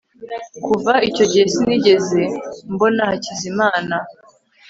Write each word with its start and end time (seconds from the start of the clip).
kuva 0.65 0.93
icyo 1.09 1.25
gihe 1.31 1.45
sinigeze 1.53 2.21
mbona 2.73 3.01
hakizimana 3.09 3.97